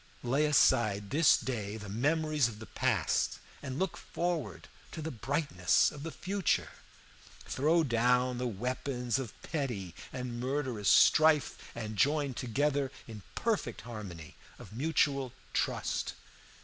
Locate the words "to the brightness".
4.93-5.91